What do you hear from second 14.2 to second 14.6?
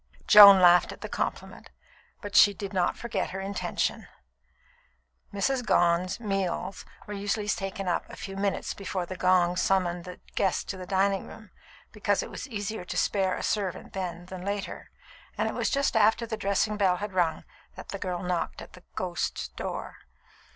than